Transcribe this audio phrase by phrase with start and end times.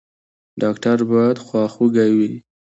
[0.61, 2.31] ډاکټر باید خواخوږی وي